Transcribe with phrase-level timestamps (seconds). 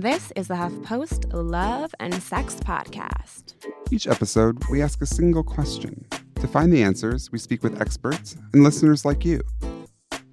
[0.00, 3.56] This is the HuffPost Love and Sex Podcast.
[3.90, 6.06] Each episode, we ask a single question.
[6.36, 9.42] To find the answers, we speak with experts and listeners like you.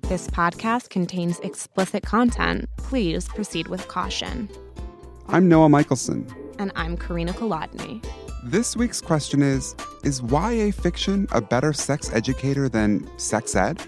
[0.03, 2.69] This podcast contains explicit content.
[2.77, 4.47] Please proceed with caution.
[5.27, 6.33] I'm Noah Michelson.
[6.57, 8.01] And I'm Karina Kolodny.
[8.45, 9.75] This week's question is
[10.05, 13.81] Is YA fiction a better sex educator than sex ed?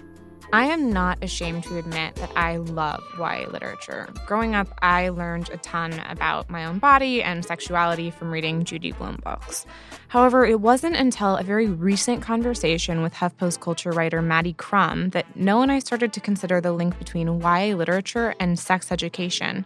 [0.52, 4.12] I am not ashamed to admit that I love YA literature.
[4.26, 8.90] Growing up, I learned a ton about my own body and sexuality from reading Judy
[8.90, 9.64] Blume books.
[10.08, 15.36] However, it wasn't until a very recent conversation with HuffPost culture writer Maddie Crum that
[15.36, 19.64] Noah and I started to consider the link between YA literature and sex education.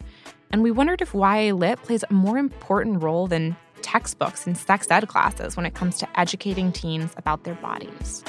[0.50, 4.86] And we wondered if YA lit plays a more important role than textbooks and sex
[4.90, 8.22] ed classes when it comes to educating teens about their bodies.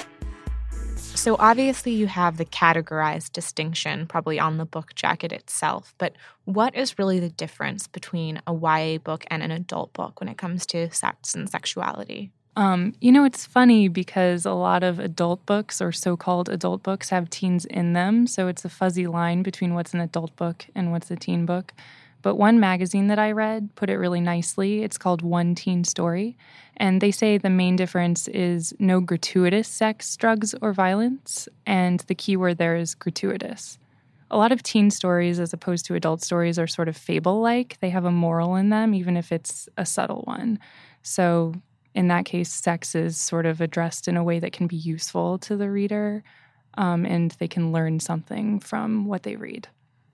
[1.15, 6.13] So, obviously, you have the categorized distinction probably on the book jacket itself, but
[6.43, 10.37] what is really the difference between a YA book and an adult book when it
[10.37, 12.31] comes to sex and sexuality?
[12.57, 16.83] Um, you know, it's funny because a lot of adult books or so called adult
[16.83, 18.27] books have teens in them.
[18.27, 21.73] So it's a fuzzy line between what's an adult book and what's a teen book.
[22.21, 24.83] But one magazine that I read put it really nicely.
[24.83, 26.37] It's called One Teen Story.
[26.77, 31.47] And they say the main difference is no gratuitous sex, drugs, or violence.
[31.65, 33.77] And the key word there is gratuitous.
[34.31, 37.77] A lot of teen stories, as opposed to adult stories, are sort of fable like.
[37.79, 40.59] They have a moral in them, even if it's a subtle one.
[41.03, 41.53] So,
[41.93, 45.37] in that case, sex is sort of addressed in a way that can be useful
[45.39, 46.23] to the reader,
[46.77, 49.69] um, and they can learn something from what they read.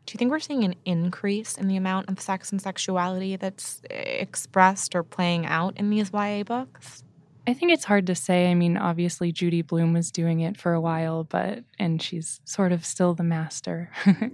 [0.06, 3.82] Do you think we're seeing an increase in the amount of sex and sexuality that's
[3.90, 7.04] expressed or playing out in these YA books?
[7.48, 8.52] I think it's hard to say.
[8.52, 12.72] I mean, obviously Judy Blume was doing it for a while, but and she's sort
[12.72, 13.90] of still the master.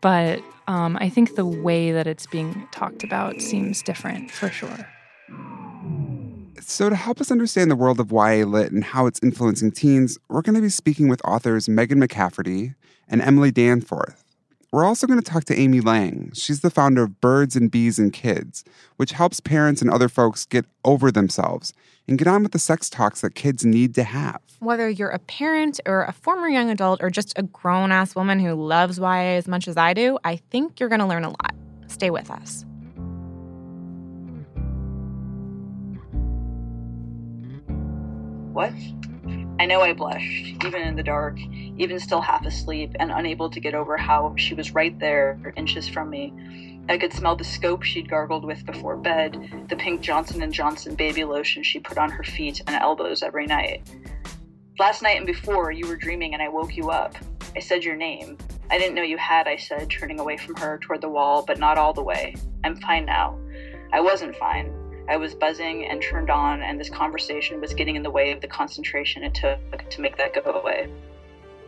[0.00, 4.86] but um, I think the way that it's being talked about seems different for sure.
[6.60, 10.18] So, to help us understand the world of YA Lit and how it's influencing teens,
[10.28, 12.74] we're going to be speaking with authors Megan McCafferty
[13.08, 14.27] and Emily Danforth.
[14.70, 16.30] We're also going to talk to Amy Lang.
[16.34, 18.64] She's the founder of Birds and Bees and Kids,
[18.96, 21.72] which helps parents and other folks get over themselves
[22.06, 24.40] and get on with the sex talks that kids need to have.
[24.58, 28.40] Whether you're a parent or a former young adult or just a grown ass woman
[28.40, 31.30] who loves YA as much as I do, I think you're going to learn a
[31.30, 31.54] lot.
[31.86, 32.66] Stay with us.
[38.52, 38.74] What?
[39.60, 43.58] I know I blushed, even in the dark, even still half asleep and unable to
[43.58, 46.80] get over how she was right there, inches from me.
[46.88, 50.94] I could smell the scope she'd gargled with before bed, the pink Johnson & Johnson
[50.94, 53.82] baby lotion she put on her feet and elbows every night.
[54.78, 57.16] Last night and before, you were dreaming and I woke you up.
[57.56, 58.38] I said your name.
[58.70, 61.58] I didn't know you had, I said, turning away from her toward the wall, but
[61.58, 62.36] not all the way.
[62.62, 63.36] I'm fine now.
[63.92, 64.72] I wasn't fine.
[65.08, 68.42] I was buzzing and turned on, and this conversation was getting in the way of
[68.42, 70.90] the concentration it took to make that go away.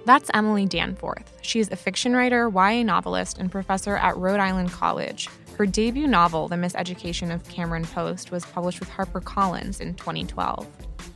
[0.04, 1.32] That's Emily Danforth.
[1.40, 5.28] She's a fiction writer, YA novelist, and professor at Rhode Island College.
[5.56, 10.66] Her debut novel, The Miseducation of Cameron Post, was published with HarperCollins in 2012.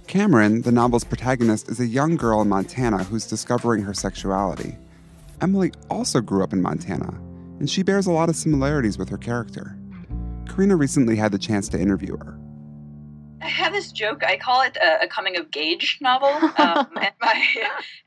[0.07, 4.77] Cameron, the novel's protagonist, is a young girl in Montana who's discovering her sexuality.
[5.41, 7.19] Emily also grew up in Montana,
[7.59, 9.77] and she bears a lot of similarities with her character.
[10.49, 12.39] Karina recently had the chance to interview her.
[13.45, 14.25] I have this joke.
[14.25, 16.29] I call it a, a coming of gauge novel.
[16.29, 17.47] Um, and my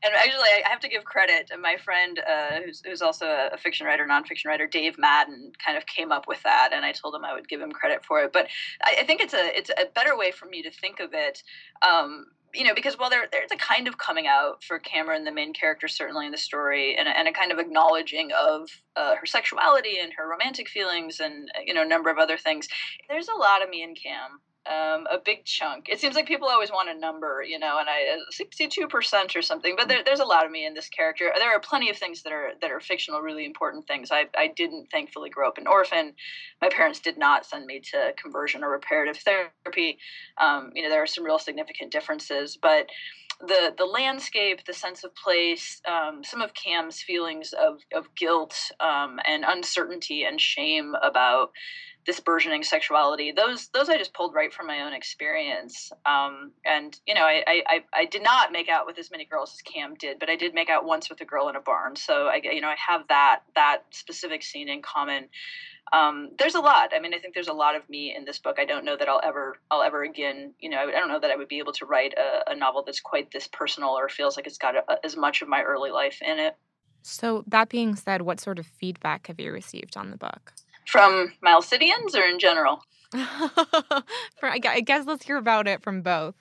[0.02, 1.52] and actually, I have to give credit.
[1.60, 5.86] My friend, uh, who's, who's also a fiction writer, nonfiction writer, Dave Madden, kind of
[5.86, 8.32] came up with that, and I told him I would give him credit for it.
[8.32, 8.48] But
[8.82, 11.44] I, I think it's a it's a better way for me to think of it.
[11.88, 15.32] Um, you know, because while there, there's a kind of coming out for Cameron, the
[15.32, 19.26] main character, certainly in the story, and, and a kind of acknowledging of uh, her
[19.26, 22.68] sexuality and her romantic feelings and, you know, a number of other things.
[23.08, 25.88] There's a lot of me and Cam um, a big chunk.
[25.88, 29.42] It seems like people always want a number, you know, and I sixty-two percent or
[29.42, 29.74] something.
[29.76, 31.32] But there, there's a lot of me in this character.
[31.38, 34.10] There are plenty of things that are that are fictional, really important things.
[34.10, 36.14] I I didn't thankfully grow up an orphan.
[36.60, 39.98] My parents did not send me to conversion or reparative therapy.
[40.40, 42.88] Um, you know, there are some real significant differences, but
[43.40, 48.54] the the landscape, the sense of place, um, some of Cam's feelings of of guilt
[48.80, 51.52] um, and uncertainty and shame about
[52.06, 55.92] this burgeoning sexuality those those i just pulled right from my own experience.
[56.06, 59.52] Um, and you know I, I i did not make out with as many girls
[59.52, 61.96] as cam did but i did make out once with a girl in a barn.
[61.96, 65.28] So i you know i have that that specific scene in common.
[65.90, 66.92] Um, there's a lot.
[66.94, 68.56] I mean i think there's a lot of me in this book.
[68.58, 71.30] I don't know that i'll ever i'll ever again you know i don't know that
[71.30, 74.36] i would be able to write a, a novel that's quite this personal or feels
[74.36, 76.56] like it's got a, as much of my early life in it.
[77.02, 80.52] So that being said what sort of feedback have you received on the book
[80.88, 82.82] From Miles Citians or in general?
[83.12, 86.34] For, I guess let's hear about it from both.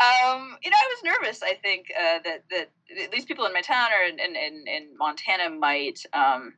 [0.00, 1.42] Um, you know, I was nervous.
[1.42, 2.70] I think uh, that that
[3.12, 6.04] these people in my town or in in, in Montana might.
[6.12, 6.54] Um,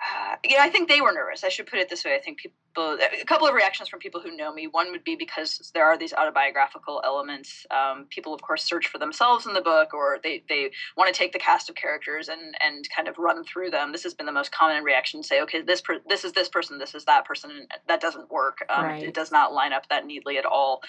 [0.00, 1.44] uh, yeah, I think they were nervous.
[1.44, 2.14] I should put it this way.
[2.14, 4.66] I think people a couple of reactions from people who know me.
[4.66, 7.66] One would be because there are these autobiographical elements.
[7.70, 11.18] Um, people, of course, search for themselves in the book, or they, they want to
[11.18, 13.92] take the cast of characters and and kind of run through them.
[13.92, 15.22] This has been the most common reaction.
[15.22, 18.30] Say, okay, this per- this is this person, this is that person, and that doesn't
[18.30, 18.58] work.
[18.68, 19.02] Um, right.
[19.02, 20.82] It does not line up that neatly at all.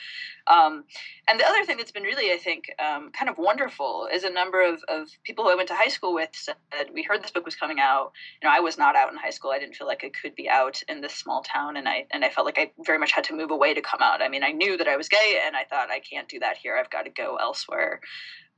[0.48, 0.84] Um,
[1.28, 4.30] and the other thing that's been really, I think, um, kind of wonderful is a
[4.30, 6.56] number of, of people who I went to high school with said,
[6.94, 8.12] we heard this book was coming out.
[8.42, 9.52] You know, I was not out in high school.
[9.52, 12.24] I didn't feel like I could be out in this small town, and I and
[12.26, 14.22] I felt like I very much had to move away to come out.
[14.22, 16.58] I mean, I knew that I was gay, and I thought I can't do that
[16.58, 16.78] here.
[16.78, 18.02] I've got to go elsewhere.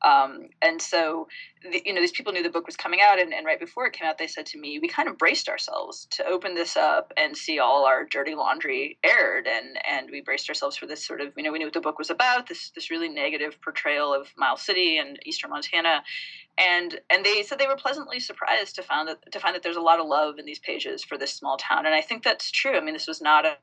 [0.04, 1.28] Um, and so,
[1.64, 3.88] the, you know, these people knew the book was coming out, and, and right before
[3.88, 6.78] it came out, they said to me, "We kind of braced ourselves to open this
[6.78, 11.06] up and see all our dirty laundry aired, and and we braced ourselves for this
[11.06, 13.60] sort of, you know, we knew what the book was about, this this really negative
[13.64, 16.04] portrayal of Miles City and Eastern Montana,
[16.58, 19.76] and and they said they were pleasantly surprised to find that to find that there's
[19.76, 21.86] a lot of love in these pages for this small town.
[21.86, 22.76] And i think that's true.
[22.76, 23.58] I mean this was not a,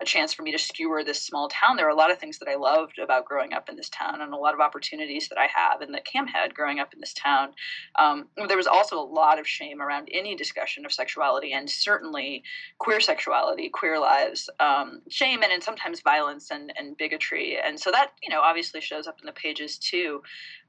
[0.00, 1.76] a, chance for me to skewer this small town.
[1.76, 4.20] There are a lot of things that i loved about growing up in this town
[4.20, 7.00] and a lot of opportunities that i have and that cam had growing up in
[7.00, 7.50] this town.
[7.98, 12.42] Um, there was also a lot of shame around any discussion of sexuality and certainly
[12.78, 14.50] queer sexuality queer lives.
[14.60, 17.58] Um, shame and, and sometimes violence and, and bigotry.
[17.64, 20.22] And so that you know obviously shows up in the pages too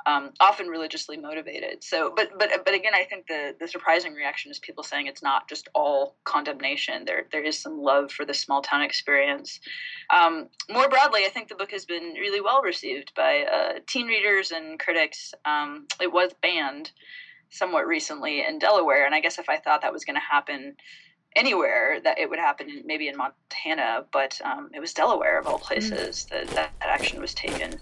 [0.05, 1.83] um, often religiously motivated.
[1.83, 5.21] So, but but but again, I think the the surprising reaction is people saying it's
[5.21, 7.05] not just all condemnation.
[7.05, 9.59] There there is some love for the small town experience.
[10.09, 14.07] Um, more broadly, I think the book has been really well received by uh, teen
[14.07, 15.33] readers and critics.
[15.45, 16.91] Um, it was banned
[17.49, 20.75] somewhat recently in Delaware, and I guess if I thought that was going to happen
[21.35, 25.59] anywhere that it would happen maybe in montana but um, it was delaware of all
[25.59, 27.79] places that that action was taken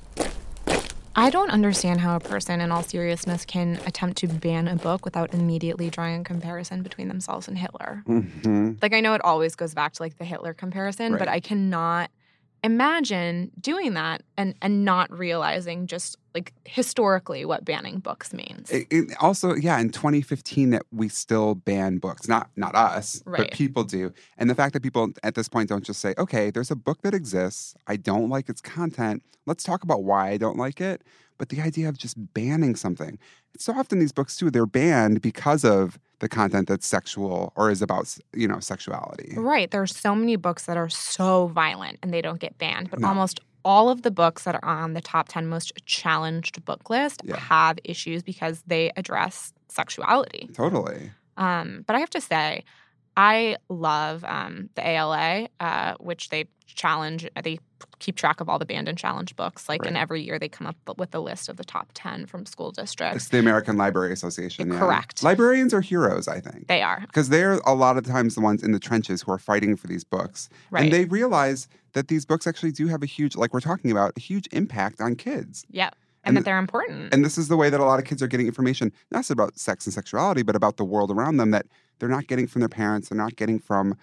[1.18, 5.04] I don't understand how a person, in all seriousness, can attempt to ban a book
[5.04, 8.04] without immediately drawing a comparison between themselves and Hitler.
[8.08, 8.74] Mm-hmm.
[8.84, 11.19] Like, I know it always goes back to like the Hitler comparison, right.
[11.19, 12.12] but I cannot
[12.64, 18.69] imagine doing that and and not realizing just like historically what banning books means.
[18.69, 23.39] It, it also, yeah, in 2015 that we still ban books, not not us, right.
[23.39, 24.13] but people do.
[24.38, 27.01] And the fact that people at this point don't just say, "Okay, there's a book
[27.01, 27.74] that exists.
[27.88, 29.24] I don't like its content.
[29.48, 31.01] Let's talk about why I don't like it."
[31.39, 33.18] But the idea of just banning something,
[33.57, 37.81] so often these books too, they're banned because of the content that's sexual or is
[37.81, 39.34] about you know sexuality.
[39.36, 39.72] Right.
[39.72, 43.07] There's so many books that are so violent and they don't get banned, but no.
[43.07, 47.22] almost all of the books that are on the top 10 most challenged book list
[47.25, 47.38] yeah.
[47.38, 50.50] have issues because they address sexuality.
[50.54, 51.12] Totally.
[51.36, 52.64] Um, but I have to say,
[53.18, 57.28] I love um, the ALA, uh, which they challenge.
[57.44, 57.60] They
[58.00, 59.68] keep track of all the banned and challenge books.
[59.68, 59.88] Like, right.
[59.88, 62.71] and every year they come up with a list of the top ten from school
[62.71, 63.15] districts.
[63.15, 64.71] It's the American Library Association.
[64.71, 64.79] Yeah.
[64.79, 65.24] Correct.
[65.24, 66.68] Librarians are heroes, I think.
[66.68, 69.39] They are because they're a lot of times the ones in the trenches who are
[69.39, 70.83] fighting for these books, right.
[70.83, 74.13] and they realize that these books actually do have a huge, like we're talking about,
[74.18, 75.65] a huge impact on kids.
[75.69, 75.89] Yeah
[76.27, 77.13] and, and that they're important.
[77.13, 79.31] And this is the way that a lot of kids are getting information, not just
[79.31, 81.65] about sex and sexuality, but about the world around them that
[82.00, 83.10] they're not getting from their parents.
[83.10, 83.98] They're not getting from,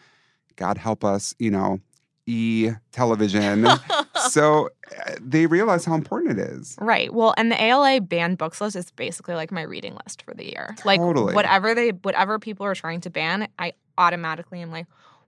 [0.56, 1.80] God help us, you know,
[2.26, 3.66] e television.
[4.30, 6.76] so eh, they realize how important it is.
[6.80, 7.12] Right.
[7.12, 10.44] Well, and the ALA banned books list is basically like my reading list for the
[10.44, 10.74] year.
[10.78, 11.26] Totally.
[11.26, 14.86] Like whatever they whatever people are trying to ban, I automatically am like,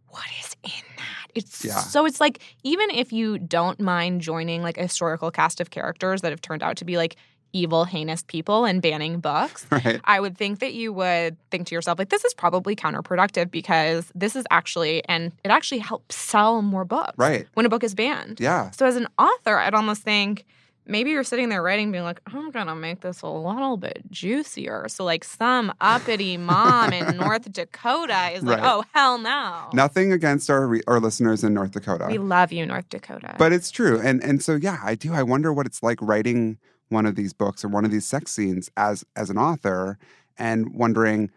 [0.09, 1.27] what is in that?
[1.35, 1.81] It's yeah.
[1.81, 6.23] so it's like even if you don't mind joining like a historical cast of characters
[6.23, 7.17] that have turned out to be like
[7.57, 10.01] evil, heinous people and banning books, right.
[10.05, 14.11] I would think that you would think to yourself, like, this is probably counterproductive because
[14.15, 17.47] this is actually, and it actually helps sell more books right.
[17.55, 18.41] when a book is banned.
[18.41, 18.71] Yeah.
[18.71, 20.45] So as an author, I'd almost think,
[20.87, 24.87] maybe you're sitting there writing being like i'm gonna make this a little bit juicier
[24.89, 30.49] so like some uppity mom in north dakota is like oh hell no nothing against
[30.49, 34.01] our re- our listeners in north dakota we love you north dakota but it's true
[34.01, 37.33] and and so yeah i do i wonder what it's like writing one of these
[37.33, 39.99] books or one of these sex scenes as as an author
[40.39, 41.31] and wondering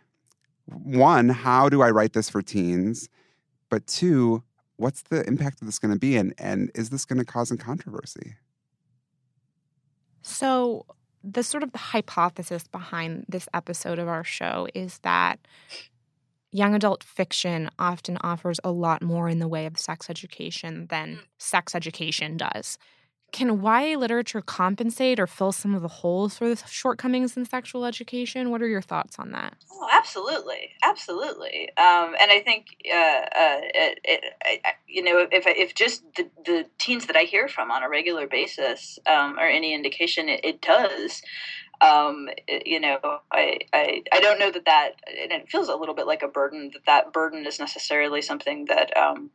[0.65, 3.09] one how do i write this for teens
[3.69, 4.43] but two
[4.77, 7.51] what's the impact of this going to be and and is this going to cause
[7.51, 8.35] a controversy
[10.21, 10.85] so,
[11.23, 15.39] the sort of the hypothesis behind this episode of our show is that
[16.51, 21.19] young adult fiction often offers a lot more in the way of sex education than
[21.37, 22.77] sex education does.
[23.31, 27.85] Can YA literature compensate or fill some of the holes for the shortcomings in sexual
[27.85, 28.51] education?
[28.51, 29.55] What are your thoughts on that?
[29.71, 31.69] Oh, absolutely, absolutely.
[31.77, 36.29] Um, and I think, uh, uh, it, it, I, you know, if if just the,
[36.45, 40.41] the teens that I hear from on a regular basis um, are any indication, it,
[40.43, 41.21] it does.
[41.81, 42.27] Um,
[42.65, 42.99] you know,
[43.31, 46.27] I, I I don't know that that, and it feels a little bit like a
[46.27, 46.71] burden.
[46.73, 49.29] That that burden is necessarily something that um,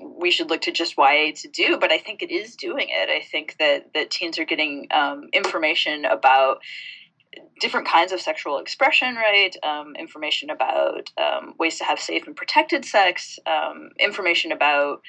[0.00, 3.08] we should look to just YA to do, but I think it is doing it.
[3.08, 6.58] I think that that teens are getting um, information about
[7.60, 9.54] different kinds of sexual expression, right?
[9.62, 15.02] Um, information about um, ways to have safe and protected sex, um, information about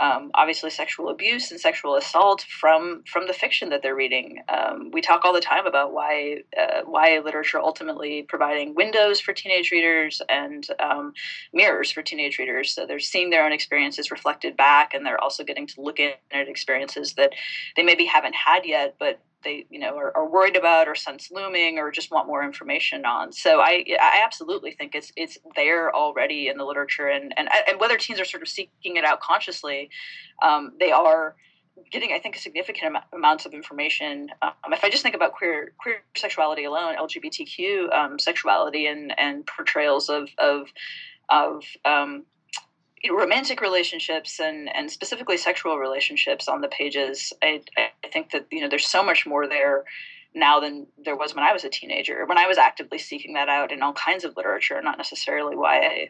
[0.00, 4.42] um, obviously sexual abuse and sexual assault from from the fiction that they're reading.
[4.48, 9.34] Um, we talk all the time about why uh, why literature ultimately providing windows for
[9.34, 11.12] teenage readers and um,
[11.52, 12.74] mirrors for teenage readers.
[12.74, 16.12] So they're seeing their own experiences reflected back, and they're also getting to look in
[16.32, 17.32] at experiences that
[17.76, 21.30] they maybe haven't had yet, but they you know are, are, worried about or sense
[21.30, 23.32] looming or just want more information on.
[23.32, 27.80] So I I absolutely think it's it's there already in the literature and and and
[27.80, 29.90] whether teens are sort of seeking it out consciously,
[30.42, 31.34] um, they are
[31.90, 34.28] getting I think significant am- amounts of information.
[34.42, 39.46] Um, if I just think about queer queer sexuality alone, LGBTQ um, sexuality and and
[39.46, 40.68] portrayals of of
[41.30, 42.24] of um,
[43.08, 48.60] romantic relationships and and specifically sexual relationships on the pages I, I think that you
[48.60, 49.84] know there's so much more there
[50.34, 53.48] now than there was when I was a teenager when I was actively seeking that
[53.48, 56.08] out in all kinds of literature not necessarily YA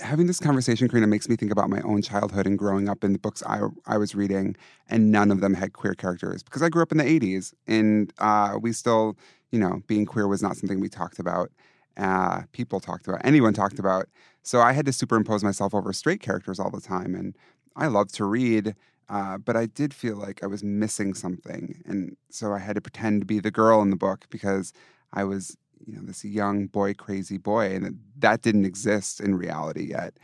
[0.00, 3.12] having this conversation Karina makes me think about my own childhood and growing up in
[3.12, 4.56] the books I, I was reading
[4.88, 8.12] and none of them had queer characters because I grew up in the 80s and
[8.18, 9.16] uh, we still
[9.52, 11.52] you know being queer was not something we talked about
[11.96, 14.08] uh, people talked about anyone talked about
[14.44, 17.14] so I had to superimpose myself over straight characters all the time.
[17.14, 17.34] And
[17.76, 18.76] I love to read,
[19.08, 21.82] uh, but I did feel like I was missing something.
[21.86, 24.74] And so I had to pretend to be the girl in the book because
[25.14, 27.74] I was, you know, this young boy, crazy boy.
[27.74, 30.18] And that didn't exist in reality yet.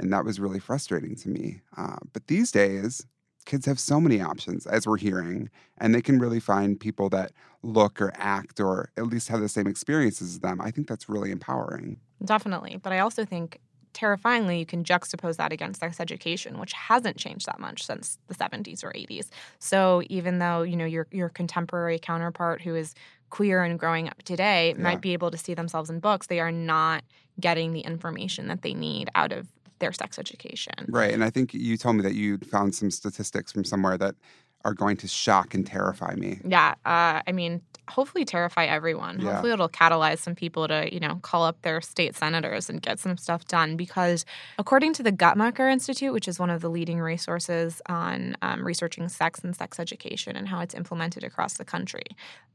[0.00, 1.60] And that was really frustrating to me.
[1.76, 3.06] Uh, but these days,
[3.44, 7.32] kids have so many options, as we're hearing, and they can really find people that
[7.62, 10.60] look or act or at least have the same experiences as them.
[10.60, 11.98] I think that's really empowering.
[12.24, 12.78] Definitely.
[12.82, 13.60] But I also think
[13.96, 18.34] terrifyingly, you can juxtapose that against sex education, which hasn't changed that much since the
[18.34, 19.30] 70s or 80s.
[19.58, 22.94] So even though you know your your contemporary counterpart who is
[23.30, 24.82] queer and growing up today yeah.
[24.82, 27.04] might be able to see themselves in books, they are not
[27.40, 29.48] getting the information that they need out of
[29.78, 30.74] their sex education.
[30.88, 34.14] Right, and I think you told me that you found some statistics from somewhere that
[34.66, 36.40] are going to shock and terrify me.
[36.44, 39.20] Yeah, uh, I mean, hopefully terrify everyone.
[39.20, 39.30] Yeah.
[39.30, 42.98] Hopefully it'll catalyze some people to, you know, call up their state senators and get
[42.98, 43.76] some stuff done.
[43.76, 44.24] Because
[44.58, 49.08] according to the Guttmacher Institute, which is one of the leading resources on um, researching
[49.08, 52.04] sex and sex education and how it's implemented across the country,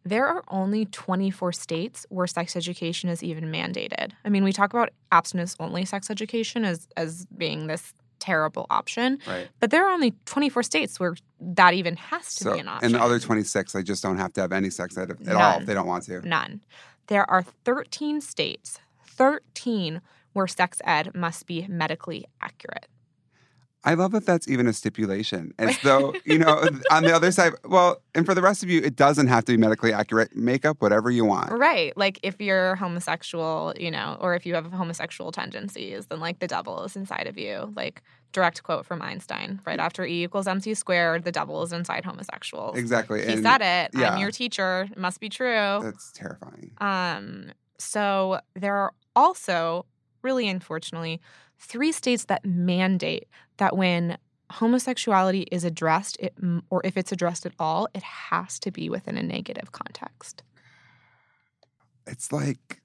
[0.03, 4.11] there are only 24 states where sex education is even mandated.
[4.25, 9.19] I mean, we talk about abstinence only sex education as as being this terrible option.
[9.27, 9.49] Right.
[9.59, 12.85] But there are only 24 states where that even has to so, be an option.
[12.85, 15.35] And the other 26, they just don't have to have any sex ed at, at
[15.35, 16.25] all if they don't want to.
[16.25, 16.61] None.
[17.07, 20.01] There are 13 states, 13
[20.33, 22.87] where sex ed must be medically accurate.
[23.83, 25.53] I love that that's even a stipulation.
[25.57, 28.81] As though, you know, on the other side, well, and for the rest of you,
[28.81, 30.35] it doesn't have to be medically accurate.
[30.35, 31.51] Make up whatever you want.
[31.51, 31.95] Right.
[31.97, 36.47] Like if you're homosexual, you know, or if you have homosexual tendencies, then like the
[36.47, 37.73] devil is inside of you.
[37.75, 42.05] Like direct quote from Einstein, right after E equals MC squared, the devil is inside
[42.05, 42.77] homosexuals.
[42.77, 43.25] Exactly.
[43.25, 43.91] He and, said it.
[43.99, 44.13] Yeah.
[44.13, 44.87] I'm your teacher.
[44.91, 45.79] It must be true.
[45.81, 46.71] That's terrifying.
[46.79, 49.85] Um, so there are also,
[50.21, 51.19] really unfortunately,
[51.59, 53.27] three states that mandate
[53.61, 54.17] that when
[54.49, 56.33] homosexuality is addressed, it,
[56.71, 60.41] or if it's addressed at all, it has to be within a negative context.
[62.07, 62.81] It's like,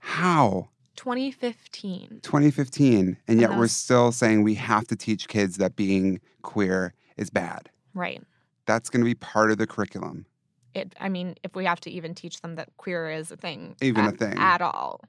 [0.00, 0.68] how?
[0.96, 2.20] 2015.
[2.22, 3.16] 2015.
[3.26, 3.68] And yet and we're uh-huh.
[3.68, 7.70] still saying we have to teach kids that being queer is bad.
[7.94, 8.22] Right.
[8.66, 10.26] That's going to be part of the curriculum.
[10.74, 13.74] It, I mean, if we have to even teach them that queer is a thing,
[13.80, 15.00] even at, a thing at all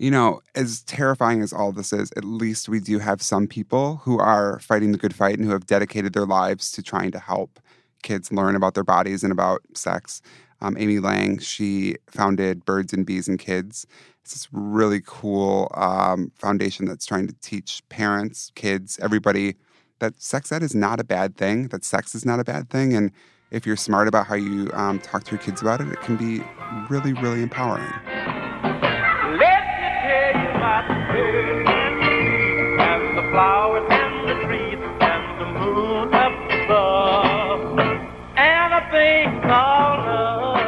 [0.00, 3.96] you know, as terrifying as all this is, at least we do have some people
[3.96, 7.18] who are fighting the good fight and who have dedicated their lives to trying to
[7.18, 7.60] help
[8.02, 10.22] kids learn about their bodies and about sex.
[10.62, 13.86] Um, Amy Lang, she founded Birds and Bees and Kids.
[14.22, 19.56] It's this really cool um, foundation that's trying to teach parents, kids, everybody
[19.98, 22.94] that sex ed is not a bad thing, that sex is not a bad thing.
[22.94, 23.12] And
[23.50, 26.16] if you're smart about how you um, talk to your kids about it, it can
[26.16, 26.42] be
[26.88, 27.92] really, really empowering
[32.80, 36.32] and the flowers and the trees and the moon up
[36.64, 37.78] above.
[38.36, 38.72] And
[39.48, 40.60] love.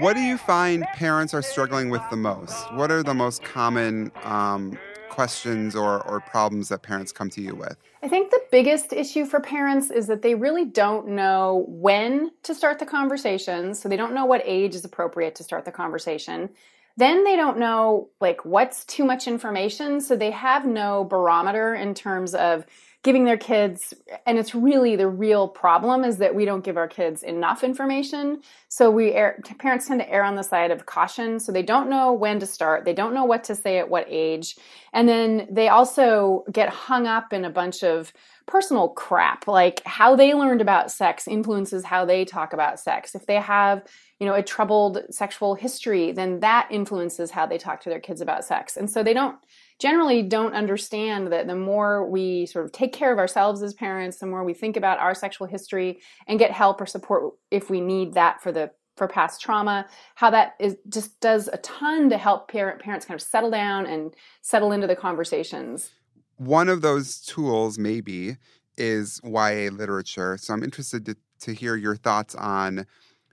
[0.00, 2.72] What do you find parents are struggling with the most?
[2.74, 4.78] What are the most common um,
[5.10, 7.76] questions or, or problems that parents come to you with?
[8.02, 12.54] I think the biggest issue for parents is that they really don't know when to
[12.54, 13.74] start the conversation.
[13.74, 16.50] So they don't know what age is appropriate to start the conversation.
[16.98, 20.00] Then they don't know like what's too much information.
[20.00, 22.66] So they have no barometer in terms of
[23.04, 23.94] giving their kids
[24.26, 28.42] and it's really the real problem is that we don't give our kids enough information.
[28.66, 31.38] So we err, parents tend to err on the side of caution.
[31.38, 32.84] So they don't know when to start.
[32.84, 34.56] They don't know what to say at what age.
[34.92, 38.12] And then they also get hung up in a bunch of
[38.46, 43.14] personal crap like how they learned about sex influences how they talk about sex.
[43.14, 43.84] If they have
[44.18, 48.20] you know a troubled sexual history then that influences how they talk to their kids
[48.20, 49.38] about sex and so they don't
[49.78, 54.18] generally don't understand that the more we sort of take care of ourselves as parents,
[54.18, 57.80] the more we think about our sexual history and get help or support if we
[57.80, 62.18] need that for the for past trauma, how that is just does a ton to
[62.18, 65.92] help parent parents kind of settle down and settle into the conversations.
[66.36, 68.38] One of those tools maybe
[68.76, 70.36] is YA literature.
[70.36, 72.86] So I'm interested to, to hear your thoughts on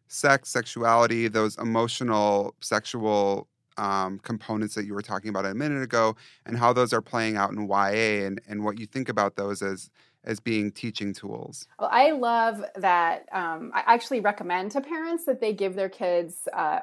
[0.07, 3.47] sex, sexuality, those emotional sexual
[3.77, 7.35] um, components that you were talking about a minute ago and how those are playing
[7.35, 9.89] out in YA and, and what you think about those as
[10.25, 11.67] as being teaching tools.
[11.79, 13.27] Well, I love that.
[13.32, 16.79] Um, I actually recommend to parents that they give their kids uh,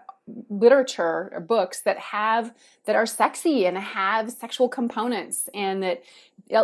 [0.49, 6.03] literature or books that have that are sexy and have sexual components and that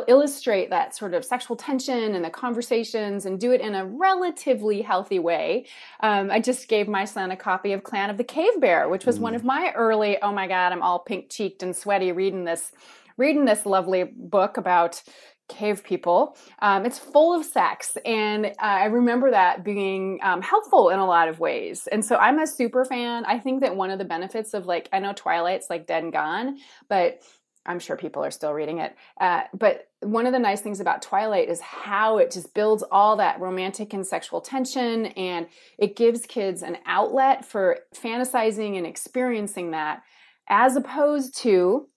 [0.06, 4.82] illustrate that sort of sexual tension and the conversations and do it in a relatively
[4.82, 5.66] healthy way.
[6.00, 9.06] Um, I just gave my son a copy of Clan of the Cave Bear, which
[9.06, 9.22] was mm.
[9.22, 10.20] one of my early.
[10.20, 12.72] Oh my God, I'm all pink cheeked and sweaty reading this
[13.16, 15.02] reading this lovely book about
[15.48, 16.36] cave people.
[16.60, 21.06] Um, it's full of sex, and uh, I remember that being um, helpful in a
[21.06, 21.88] lot of ways.
[21.90, 23.24] And so I'm a super fan.
[23.26, 26.12] I think that one of the benefits of like I know Twilight's like dead and
[26.12, 27.22] gone, but
[27.68, 28.96] I'm sure people are still reading it.
[29.20, 33.16] Uh, but one of the nice things about Twilight is how it just builds all
[33.16, 35.46] that romantic and sexual tension, and
[35.76, 40.02] it gives kids an outlet for fantasizing and experiencing that,
[40.48, 41.88] as opposed to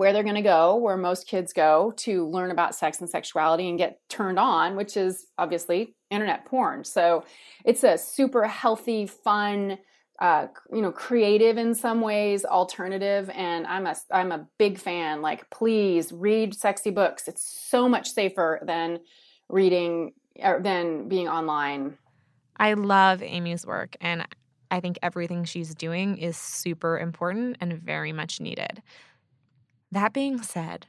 [0.00, 3.68] where they're going to go, where most kids go to learn about sex and sexuality
[3.68, 6.82] and get turned on, which is obviously internet porn.
[6.84, 7.22] So
[7.66, 9.76] it's a super healthy, fun,
[10.18, 13.28] uh, you know, creative in some ways, alternative.
[13.34, 15.20] And I'm a I'm a big fan.
[15.20, 17.28] Like, please read sexy books.
[17.28, 19.00] It's so much safer than
[19.50, 21.98] reading or than being online.
[22.56, 24.26] I love Amy's work, and
[24.70, 28.80] I think everything she's doing is super important and very much needed.
[29.92, 30.86] That being said,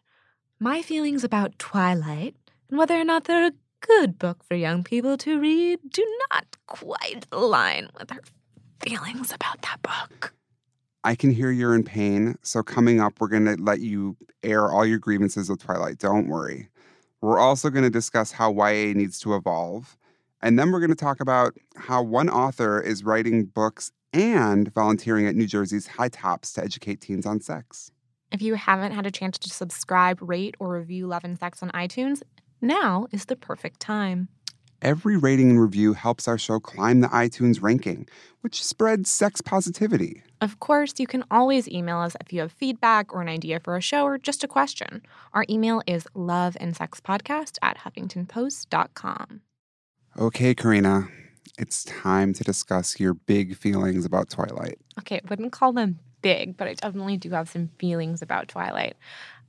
[0.59, 2.35] my feelings about Twilight
[2.69, 6.45] and whether or not they're a good book for young people to read do not
[6.67, 8.21] quite align with her
[8.79, 10.35] feelings about that book.
[11.03, 14.71] I can hear you're in pain, so coming up, we're going to let you air
[14.71, 15.97] all your grievances with Twilight.
[15.97, 16.69] Don't worry.
[17.21, 19.97] We're also going to discuss how YA needs to evolve.
[20.43, 25.25] And then we're going to talk about how one author is writing books and volunteering
[25.25, 27.91] at New Jersey's HiTOPS to educate teens on sex.
[28.31, 31.69] If you haven't had a chance to subscribe, rate, or review Love and Sex on
[31.71, 32.21] iTunes,
[32.61, 34.29] now is the perfect time.
[34.81, 38.07] Every rating and review helps our show climb the iTunes ranking,
[38.39, 40.23] which spreads sex positivity.
[40.39, 43.75] Of course, you can always email us if you have feedback or an idea for
[43.75, 45.03] a show or just a question.
[45.33, 49.41] Our email is loveandsexpodcast at huffingtonpost.com.
[50.17, 51.09] Okay, Karina,
[51.59, 54.79] it's time to discuss your big feelings about Twilight.
[54.99, 58.95] Okay, I wouldn't call them big, but I definitely do have some feelings about Twilight.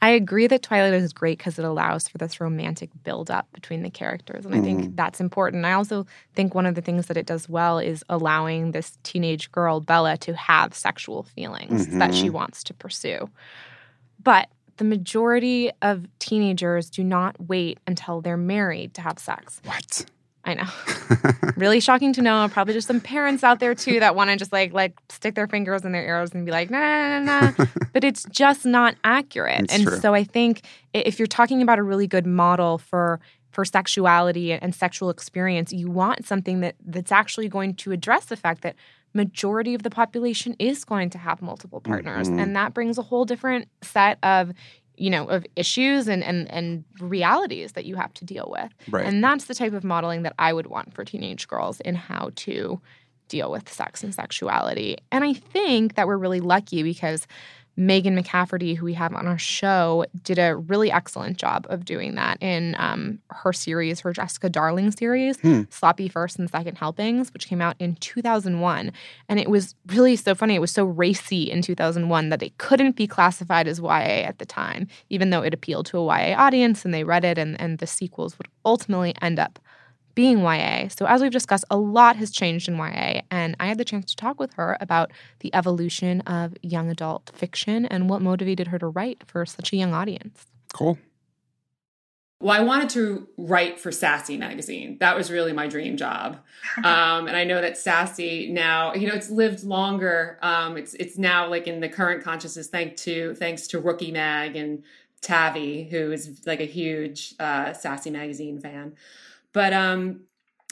[0.00, 3.90] I agree that Twilight is great because it allows for this romantic build-up between the
[3.90, 4.96] characters, and I think mm.
[4.96, 5.64] that's important.
[5.64, 9.52] I also think one of the things that it does well is allowing this teenage
[9.52, 11.98] girl Bella to have sexual feelings mm-hmm.
[12.00, 12.34] that she mm-hmm.
[12.34, 13.30] wants to pursue.
[14.20, 19.60] But the majority of teenagers do not wait until they're married to have sex.
[19.64, 20.06] What?
[20.44, 20.66] I know.
[21.56, 22.48] really shocking to know.
[22.50, 25.46] Probably just some parents out there too that want to just like like stick their
[25.46, 27.66] fingers in their ears and be like, nah, nah, nah, nah.
[27.92, 29.64] but it's just not accurate.
[29.64, 29.98] It's and true.
[29.98, 34.74] so I think if you're talking about a really good model for for sexuality and
[34.74, 38.74] sexual experience, you want something that that's actually going to address the fact that
[39.14, 42.38] majority of the population is going to have multiple partners mm-hmm.
[42.38, 44.52] and that brings a whole different set of
[44.96, 49.06] you know of issues and and and realities that you have to deal with right.
[49.06, 52.30] and that's the type of modeling that i would want for teenage girls in how
[52.36, 52.80] to
[53.28, 57.26] deal with sex and sexuality and i think that we're really lucky because
[57.76, 62.14] Megan McCafferty, who we have on our show, did a really excellent job of doing
[62.16, 65.62] that in um, her series, her Jessica Darling series, hmm.
[65.70, 68.92] Sloppy First and Second Helpings, which came out in 2001.
[69.28, 70.54] And it was really so funny.
[70.54, 73.88] It was so racy in 2001 that it couldn't be classified as YA
[74.26, 77.38] at the time, even though it appealed to a YA audience and they read it,
[77.38, 79.58] and, and the sequels would ultimately end up
[80.14, 80.88] being YA.
[80.88, 84.06] So, as we've discussed, a lot has changed in YA, and I had the chance
[84.06, 88.78] to talk with her about the evolution of young adult fiction and what motivated her
[88.78, 90.46] to write for such a young audience.
[90.72, 90.98] Cool.
[92.42, 94.96] Well, I wanted to write for Sassy magazine.
[94.98, 96.38] That was really my dream job.
[96.78, 100.38] Um, and I know that Sassy now, you know, it's lived longer.
[100.42, 104.56] Um, it's it's now like in the current consciousness, thanks to thanks to Rookie Mag
[104.56, 104.82] and
[105.22, 108.94] Tavi, who is like a huge uh, Sassy magazine fan.
[109.52, 110.22] But um,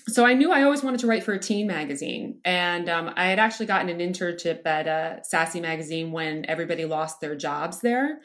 [0.08, 3.26] so I knew I always wanted to write for a teen magazine, and um, I
[3.26, 8.20] had actually gotten an internship at uh, Sassy magazine when everybody lost their jobs there.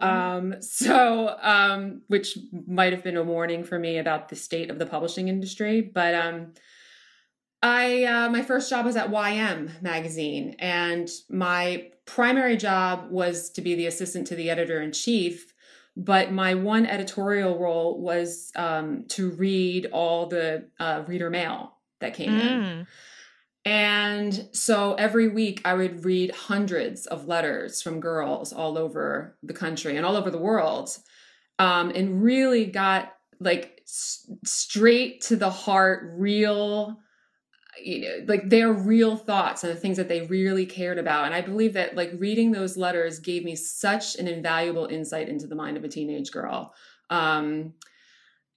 [0.00, 0.52] Mm-hmm.
[0.52, 4.78] Um, so, um, which might have been a warning for me about the state of
[4.78, 6.52] the publishing industry, but um,
[7.62, 13.62] I uh, my first job was at YM magazine, and my primary job was to
[13.62, 15.54] be the assistant to the editor in chief
[15.96, 22.14] but my one editorial role was um, to read all the uh, reader mail that
[22.14, 22.40] came mm.
[22.40, 22.86] in.
[23.64, 29.52] And so every week I would read hundreds of letters from girls all over the
[29.52, 30.96] country and all over the world
[31.58, 36.98] um, and really got like s- straight to the heart, real
[37.82, 41.26] you know like their real thoughts and the things that they really cared about.
[41.26, 45.46] And i believe that like reading those letters gave me such an invaluable insight into
[45.46, 46.74] the mind of a teenage girl.
[47.08, 47.74] Um,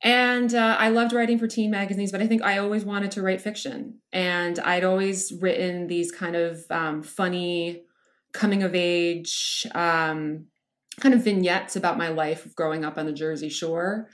[0.05, 3.21] and uh, i loved writing for teen magazines but i think i always wanted to
[3.21, 3.99] write fiction.
[4.11, 7.83] And i'd always written these kind of um, funny
[8.33, 10.45] coming of age um,
[10.99, 14.09] kind of vignettes about my life growing up on the jersey shore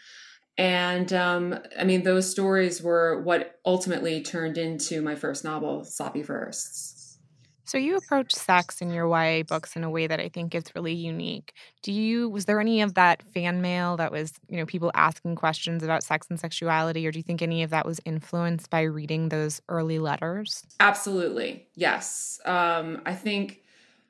[0.59, 6.21] and um, I mean, those stories were what ultimately turned into my first novel, Sloppy
[6.21, 7.17] Firsts.
[7.63, 10.65] So you approach sex in your YA books in a way that I think is
[10.75, 11.53] really unique.
[11.81, 15.35] Do you was there any of that fan mail that was, you know, people asking
[15.35, 18.81] questions about sex and sexuality or do you think any of that was influenced by
[18.81, 20.63] reading those early letters?
[20.81, 21.67] Absolutely.
[21.75, 22.41] Yes.
[22.43, 23.61] Um I think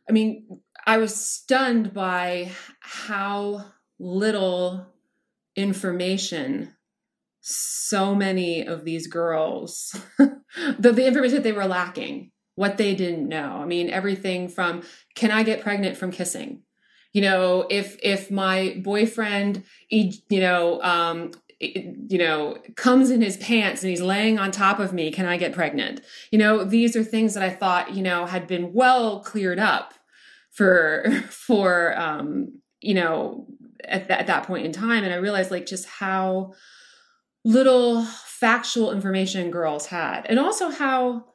[0.09, 3.65] I mean, I was stunned by how
[3.99, 4.87] little
[5.59, 6.73] information
[7.41, 13.29] so many of these girls the, the information that they were lacking what they didn't
[13.29, 13.59] know.
[13.61, 14.83] I mean everything from
[15.15, 16.63] can i get pregnant from kissing?
[17.13, 23.81] You know if if my boyfriend you know um you know comes in his pants
[23.81, 26.01] and he's laying on top of me can i get pregnant?
[26.31, 29.93] You know these are things that i thought you know had been well cleared up
[30.51, 33.47] for for um you know
[33.85, 36.53] at, th- at that point in time and i realized like just how
[37.45, 41.25] little factual information girls had and also how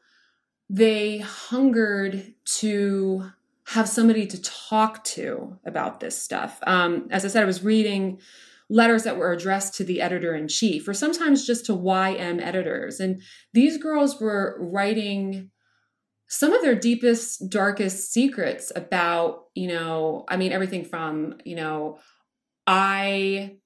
[0.69, 3.31] they hungered to
[3.69, 6.59] have somebody to talk to about this stuff.
[6.67, 8.19] Um, as i said i was reading
[8.71, 12.99] letters that were addressed to the editor in chief or sometimes just to ym editors
[13.01, 13.21] and
[13.53, 15.51] these girls were writing
[16.29, 21.99] some of their deepest darkest secrets about you know i mean everything from you know
[22.67, 23.57] I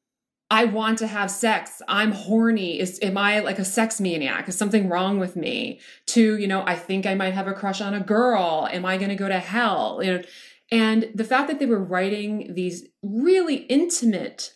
[0.50, 1.82] I want to have sex.
[1.88, 2.80] I'm horny.
[2.80, 4.48] Is am I like a sex maniac?
[4.48, 5.80] Is something wrong with me?
[6.06, 8.66] To, you know, I think I might have a crush on a girl.
[8.70, 10.00] Am I going to go to hell?
[10.02, 10.22] You know,
[10.70, 14.54] and the fact that they were writing these really intimate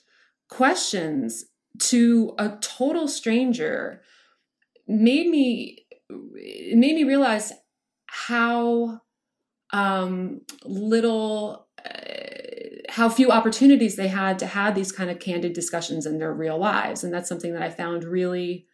[0.48, 1.44] questions
[1.78, 4.02] to a total stranger
[4.87, 5.87] made me
[6.35, 7.52] it made me realize
[8.07, 9.00] how
[9.72, 12.41] um little uh,
[12.92, 16.59] how few opportunities they had to have these kind of candid discussions in their real
[16.59, 17.02] lives.
[17.02, 18.66] And that's something that i found really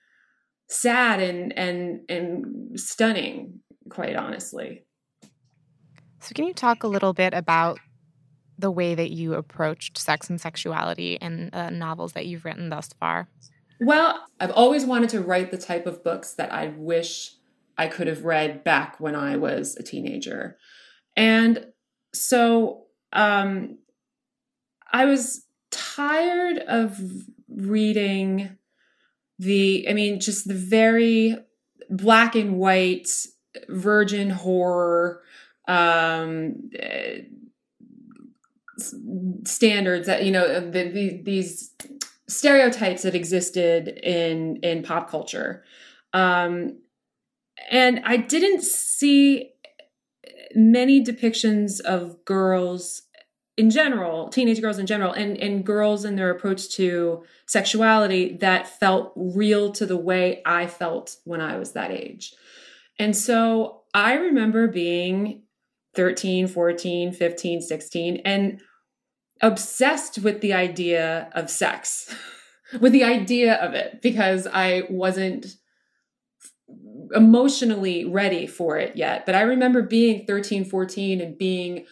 [0.69, 4.85] sad and and and stunning quite honestly.
[6.21, 7.79] So can you talk a little bit about
[8.59, 12.89] the way that you approached sex and sexuality in uh, novels that you've written thus
[12.99, 13.29] far?
[13.81, 17.35] Well i've always wanted to write the type of books that i wish
[17.77, 20.59] i could have read back when i was a teenager.
[21.17, 21.67] And
[22.13, 23.79] so um,
[24.93, 26.99] I was tired of
[27.49, 28.57] reading
[29.39, 31.37] the, I mean, just the very
[31.91, 33.09] black and white
[33.69, 35.23] virgin horror
[35.67, 36.71] um,
[39.45, 41.75] standards that you know the, the, these
[42.29, 45.65] stereotypes that existed in in pop culture.
[46.13, 46.79] Um,
[47.71, 49.51] and i didn't see
[50.55, 53.03] many depictions of girls
[53.59, 58.69] in general, teenage girls in general, and, and girls in their approach to sexuality that
[58.69, 62.35] felt real to the way I felt when I was that age.
[63.01, 65.43] And so I remember being
[65.97, 68.61] 13, 14, 15, 16, and
[69.43, 72.15] obsessed with the idea of sex,
[72.81, 75.47] with the idea of it, because I wasn't
[77.13, 79.27] emotionally ready for it yet.
[79.27, 81.87] But I remember being 13, 14 and being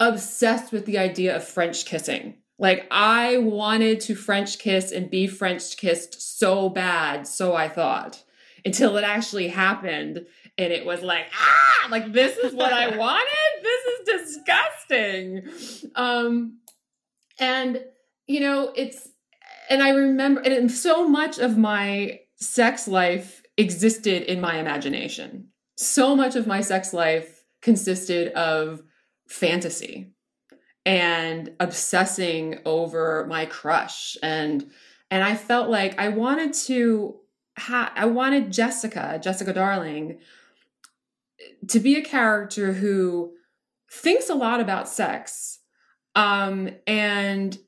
[0.00, 2.34] obsessed with the idea of French kissing.
[2.58, 8.22] Like I wanted to French kiss and be French kissed so bad, so I thought,
[8.64, 10.26] until it actually happened.
[10.56, 13.62] And it was like, ah, like this is what I wanted.
[13.62, 15.90] This is disgusting.
[15.96, 16.58] Um,
[17.38, 17.84] and
[18.26, 19.08] you know, it's
[19.68, 25.48] and I remember and so much of my sex life existed in my imagination.
[25.76, 28.82] So much of my sex life consisted of
[29.28, 30.12] fantasy
[30.86, 34.16] and obsessing over my crush.
[34.22, 34.70] And
[35.10, 37.16] and I felt like I wanted to
[37.58, 40.18] ha- I wanted Jessica, Jessica Darling
[41.68, 43.32] to be a character who
[43.90, 45.60] thinks a lot about sex
[46.14, 47.58] um and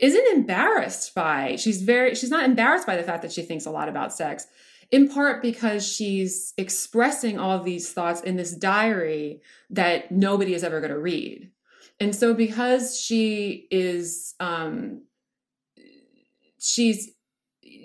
[0.00, 3.70] isn't embarrassed by she's very she's not embarrassed by the fact that she thinks a
[3.70, 4.46] lot about sex
[4.90, 10.80] in part because she's expressing all these thoughts in this diary that nobody is ever
[10.80, 11.50] going to read.
[11.98, 15.02] And so because she is um
[16.58, 17.10] she's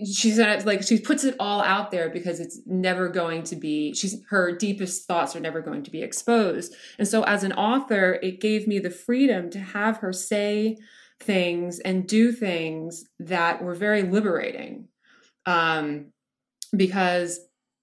[0.06, 4.22] she's like she puts it all out there because it's never going to be she's
[4.30, 8.40] her deepest thoughts are never going to be exposed and so as an author it
[8.40, 10.78] gave me the freedom to have her say
[11.20, 14.88] things and do things that were very liberating
[15.46, 16.12] um
[16.76, 17.40] because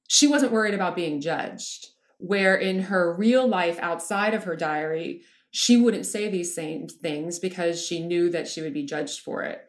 [0.08, 1.88] she wasn't worried about being judged.
[2.18, 7.38] Where in her real life outside of her diary, she wouldn't say these same things
[7.38, 9.64] because she knew that she would be judged for it.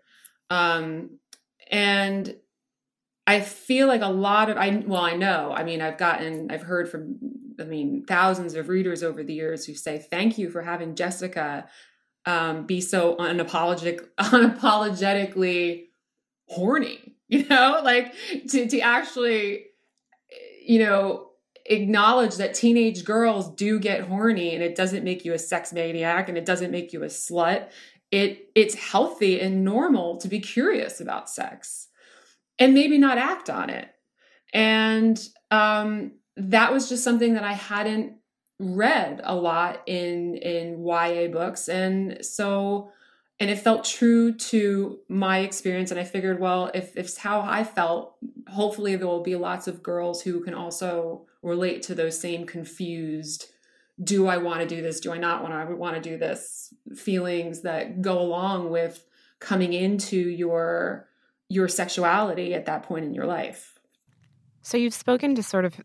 [0.49, 1.19] Um,
[1.69, 2.36] and
[3.29, 6.63] I feel like a lot of I well I know I mean I've gotten I've
[6.63, 7.17] heard from
[7.60, 11.67] I mean thousands of readers over the years who say thank you for having Jessica
[12.25, 15.89] um, be so unapologetic unapologetically
[16.47, 18.13] horny you know like
[18.49, 19.65] to to actually
[20.65, 21.29] you know
[21.69, 26.27] acknowledge that teenage girls do get horny and it doesn't make you a sex maniac
[26.27, 27.69] and it doesn't make you a slut.
[28.11, 31.87] It it's healthy and normal to be curious about sex
[32.57, 33.87] and maybe not act on it.
[34.51, 38.13] And um that was just something that i hadn't
[38.59, 41.69] read a lot in in YA books.
[41.69, 42.91] And so
[43.39, 47.63] and it felt true to my experience and i figured well if, it's how i
[47.63, 48.15] felt
[48.47, 53.47] hopefully there will be lots of girls who can also relate to those same confused
[54.04, 56.73] do i want to do this do i not want to want to do this
[56.95, 59.06] feelings that go along with
[59.39, 61.10] coming into your
[61.49, 63.80] your sexuality at that point in your life.
[64.62, 65.82] So you've spoken to sort of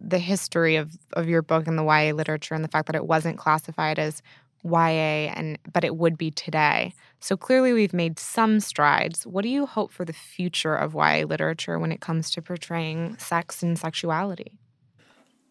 [0.00, 3.06] the history of, of your book and the YA literature and the fact that it
[3.06, 4.22] wasn't classified as
[4.64, 6.94] YA and but it would be today.
[7.20, 9.26] So clearly we've made some strides.
[9.26, 13.16] What do you hope for the future of YA literature when it comes to portraying
[13.18, 14.58] sex and sexuality?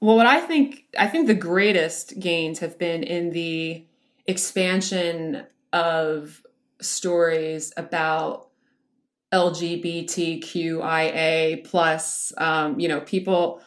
[0.02, 3.86] Well, what I think I think the greatest gains have been in the
[4.28, 6.41] expansion of
[6.82, 8.49] stories about
[9.34, 13.62] LGBTQIA plus, um, you know, people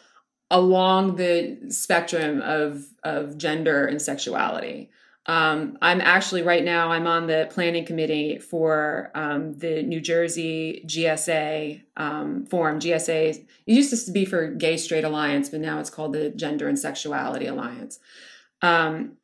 [0.49, 4.89] along the spectrum of of gender and sexuality.
[5.27, 10.83] Um, I'm actually right now I'm on the planning committee for um, the New Jersey
[10.87, 12.79] GSA um, forum.
[12.79, 16.69] GSA it used to be for Gay Straight Alliance, but now it's called the Gender
[16.69, 17.99] and Sexuality Alliance.
[18.61, 19.17] Um,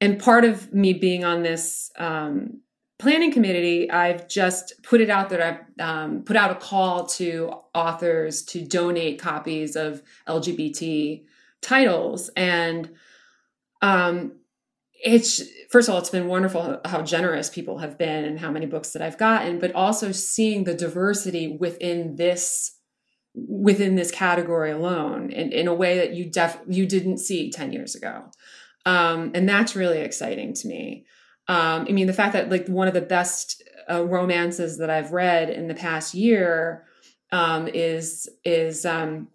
[0.00, 2.60] and part of me being on this um,
[2.98, 7.52] planning committee, I've just put it out that I've um, put out a call to
[7.74, 11.22] authors to donate copies of LGBT
[11.60, 12.88] titles and
[13.82, 14.32] um,
[15.02, 18.66] it's first of all it's been wonderful how generous people have been and how many
[18.66, 22.80] books that i've gotten but also seeing the diversity within this
[23.34, 27.72] within this category alone in, in a way that you def you didn't see 10
[27.72, 28.24] years ago.
[28.86, 31.06] Um, and that's really exciting to me.
[31.48, 35.10] Um, i mean the fact that like one of the best uh, romances that i've
[35.10, 36.84] read in the past year
[37.32, 39.28] um, is is um,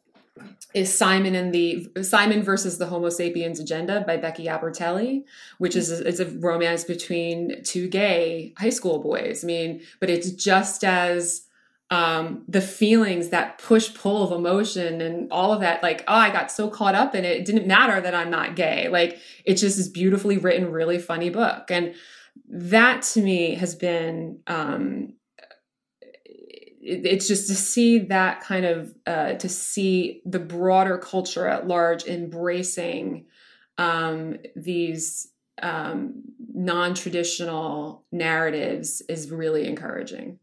[0.74, 5.24] is Simon and the Simon versus the Homo sapiens agenda by Becky Albertalli,
[5.58, 9.44] which is a, it's a romance between two gay high school boys.
[9.44, 11.46] I mean, but it's just as
[11.92, 15.84] um, the feelings, that push pull of emotion and all of that.
[15.84, 17.38] Like, oh, I got so caught up in it.
[17.38, 18.90] It didn't matter that I'm not gay.
[18.90, 21.70] Like, it's just this beautifully written, really funny book.
[21.70, 21.94] And
[22.50, 25.14] that to me has been um,
[26.86, 32.06] it's just to see that kind of uh, to see the broader culture at large
[32.06, 33.26] embracing
[33.78, 35.30] um, these
[35.62, 36.22] um,
[36.54, 40.40] non-traditional narratives is really encouraging.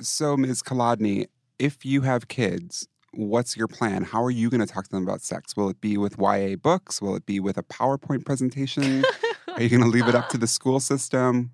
[0.00, 0.62] So ms.
[0.62, 1.26] Kolodny
[1.58, 4.02] if you have kids what's your plan?
[4.04, 5.56] How are you going to talk to them about sex?
[5.56, 7.00] Will it be with ya books?
[7.00, 9.04] Will it be with a powerpoint presentation?
[9.48, 11.52] Are you going to leave it up to the school system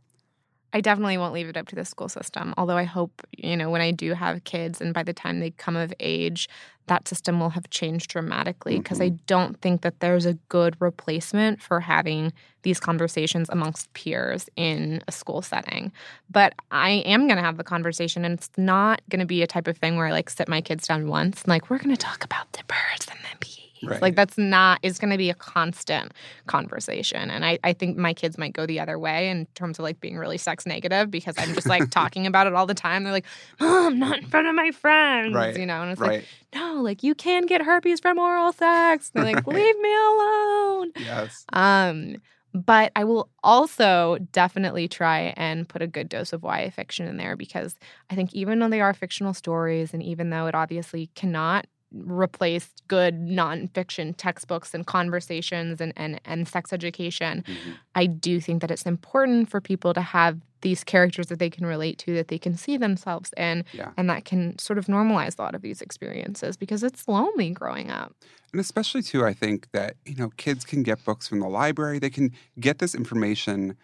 [0.73, 2.55] I definitely won't leave it up to the school system.
[2.57, 5.51] Although I hope, you know, when I do have kids and by the time they
[5.51, 6.49] come of age,
[6.87, 9.15] that system will have changed dramatically because mm-hmm.
[9.15, 12.33] I don't think that there's a good replacement for having
[12.63, 15.93] these conversations amongst peers in a school setting.
[16.31, 19.47] But I am going to have the conversation and it's not going to be a
[19.47, 21.95] type of thing where I like sit my kids down once and like we're going
[21.95, 24.01] to talk about the birds and the bees Right.
[24.01, 26.13] Like that's not is going to be a constant
[26.47, 27.31] conversation.
[27.31, 30.01] And I, I think my kids might go the other way in terms of like
[30.01, 33.05] being really sex negative because I'm just like talking about it all the time.
[33.05, 33.27] They're like,
[33.61, 35.35] Mom, not in front of my friends.
[35.35, 35.57] Right.
[35.57, 36.21] You know, and it's right.
[36.21, 39.11] like, no, like you can get herpes from oral sex.
[39.15, 40.93] And they're like, leave me alone.
[40.97, 41.45] Yes.
[41.53, 42.17] Um,
[42.55, 47.17] but I will also definitely try and put a good dose of YA fiction in
[47.17, 47.77] there because
[48.11, 52.83] I think even though they are fictional stories and even though it obviously cannot replaced
[52.89, 57.45] good nonfiction textbooks and conversations and, and, and sex education.
[57.47, 57.71] Mm-hmm.
[57.95, 61.67] I do think that it's important for people to have these characters that they can
[61.67, 63.91] relate to, that they can see themselves in, yeah.
[63.97, 67.91] and that can sort of normalize a lot of these experiences because it's lonely growing
[67.91, 68.15] up.
[68.53, 71.99] And especially, too, I think that, you know, kids can get books from the library,
[71.99, 73.77] they can get this information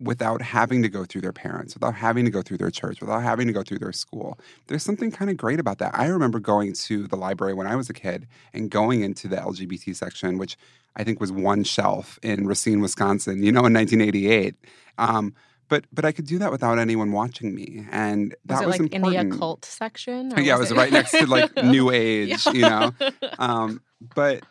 [0.00, 3.22] without having to go through their parents, without having to go through their church, without
[3.22, 4.38] having to go through their school.
[4.66, 5.92] There's something kind of great about that.
[5.94, 9.36] I remember going to the library when I was a kid and going into the
[9.36, 10.56] LGBT section, which
[10.96, 14.54] I think was one shelf in Racine, Wisconsin, you know, in 1988.
[14.96, 15.34] Um,
[15.68, 18.80] but but I could do that without anyone watching me, and that was, it was
[18.80, 19.22] like important.
[19.22, 20.32] in the occult section.
[20.36, 22.52] yeah, was it was right next to like New Age, yeah.
[22.52, 22.92] you know.
[23.38, 23.80] Um,
[24.14, 24.44] but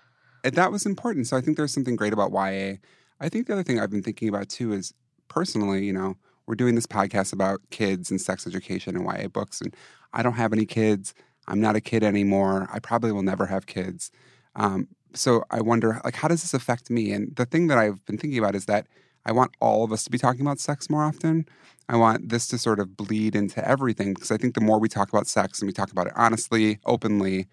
[0.44, 1.28] that was important.
[1.28, 2.76] So I think there's something great about YA.
[3.20, 4.94] I think the other thing I've been thinking about too is
[5.30, 6.16] personally, you know,
[6.48, 9.76] we're doing this podcast about kids and sex education and YA books, and
[10.14, 11.14] I don't have any kids.
[11.48, 12.68] I'm not a kid anymore.
[12.72, 14.12] I probably will never have kids.
[14.56, 17.12] Um, so I wonder, like, how does this affect me?
[17.12, 18.88] And the thing that I've been thinking about is that
[19.26, 21.48] I want all of us to be talking about sex more often.
[21.88, 24.90] I want this to sort of bleed into everything because I think the more we
[24.90, 27.48] talk about sex and we talk about it honestly, openly,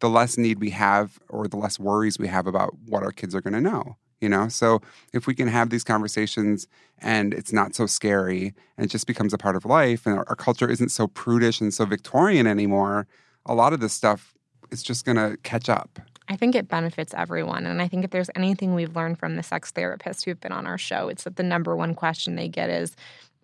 [0.00, 3.34] the less need we have or the less worries we have about what our kids
[3.34, 4.80] are going to know you know so
[5.12, 6.66] if we can have these conversations
[6.98, 10.24] and it's not so scary and it just becomes a part of life and our,
[10.28, 13.06] our culture isn't so prudish and so victorian anymore
[13.46, 14.34] a lot of this stuff
[14.70, 17.66] is just going to catch up I think it benefits everyone.
[17.66, 20.66] And I think if there's anything we've learned from the sex therapists who've been on
[20.66, 22.96] our show, it's that the number one question they get is,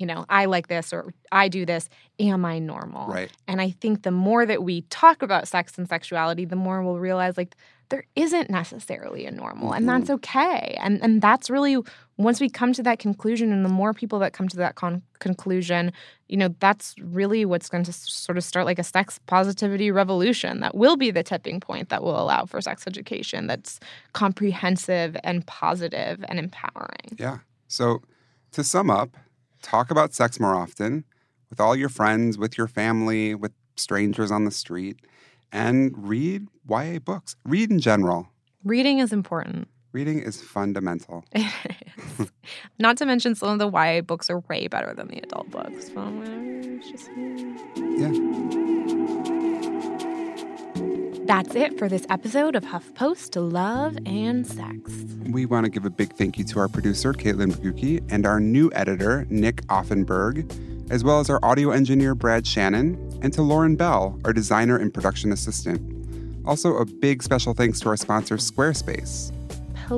[0.02, 1.88] you know, I like this or I do this.
[2.18, 3.06] Am I normal?
[3.06, 3.30] Right.
[3.46, 6.98] And I think the more that we talk about sex and sexuality, the more we'll
[6.98, 7.54] realize like
[7.90, 9.76] there isn't necessarily a normal mm-hmm.
[9.76, 10.76] and that's okay.
[10.80, 11.76] And and that's really
[12.16, 15.02] once we come to that conclusion and the more people that come to that con-
[15.20, 15.92] conclusion,
[16.28, 20.58] you know, that's really what's going to sort of start like a sex positivity revolution
[20.60, 23.78] that will be the tipping point that will allow for sex education that's
[24.14, 27.16] comprehensive and positive and empowering.
[27.18, 27.38] Yeah.
[27.68, 28.02] So
[28.50, 29.16] to sum up,
[29.62, 31.05] talk about sex more often
[31.51, 35.01] with all your friends, with your family, with strangers on the street,
[35.51, 37.37] and read YA books.
[37.44, 38.29] Read in general.
[38.64, 39.68] Reading is important.
[39.92, 41.25] Reading is fundamental.
[42.79, 45.90] Not to mention, some of the YA books are way better than the adult books.
[46.90, 47.11] just...
[47.77, 48.21] Yeah.
[51.32, 54.92] That's it for this episode of HuffPost Love and Sex.
[55.30, 58.38] We want to give a big thank you to our producer, Caitlin Baguki, and our
[58.38, 60.44] new editor, Nick Offenberg,
[60.90, 64.92] as well as our audio engineer, Brad Shannon, and to Lauren Bell, our designer and
[64.92, 65.80] production assistant.
[66.46, 69.32] Also, a big special thanks to our sponsor, Squarespace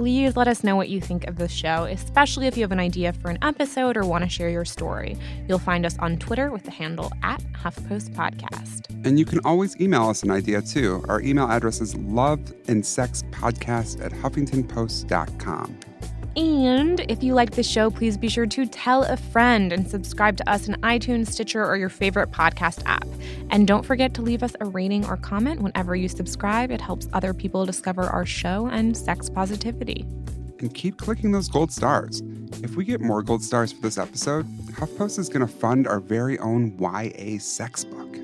[0.00, 2.80] please let us know what you think of the show, especially if you have an
[2.80, 5.16] idea for an episode or want to share your story.
[5.46, 8.86] You'll find us on Twitter with the handle at HuffPost Podcast.
[9.06, 11.04] And you can always email us an idea too.
[11.08, 15.78] Our email address is loveandsexpodcast at huffingtonpost.com.
[16.36, 20.36] And if you like the show, please be sure to tell a friend and subscribe
[20.38, 23.06] to us in iTunes, Stitcher, or your favorite podcast app.
[23.50, 26.72] And don't forget to leave us a rating or comment whenever you subscribe.
[26.72, 30.04] It helps other people discover our show and sex positivity.
[30.58, 32.22] And keep clicking those gold stars.
[32.62, 36.00] If we get more gold stars for this episode, HuffPost is going to fund our
[36.00, 38.16] very own YA sex book.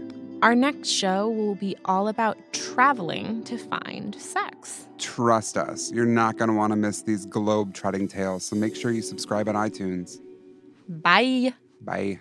[0.42, 4.86] Our next show will be all about traveling to find sex.
[4.98, 8.74] Trust us, you're not going to want to miss these globe trotting tales, so make
[8.74, 10.18] sure you subscribe on iTunes.
[10.88, 11.52] Bye.
[11.82, 12.20] Bye.